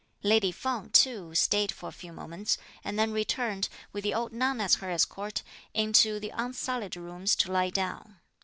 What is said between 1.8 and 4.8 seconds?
a few moments, and then returned, with the old nun as